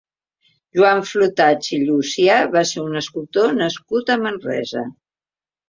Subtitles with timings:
[0.79, 4.87] Joan Flotats i Llucià va ser un escultor nascut a Manresa.